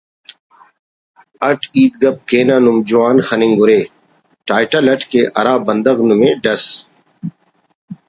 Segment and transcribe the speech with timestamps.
[1.47, 3.79] اٹ ہیت گپ کینہ نم جوان خننگ اُرے
[4.47, 6.65] ٹائٹل اٹ کہ ہرا بندغ نمے ڈس